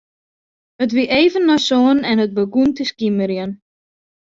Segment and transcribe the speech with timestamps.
[0.83, 3.51] It wie even nei sânen en it begûn te skimerjen.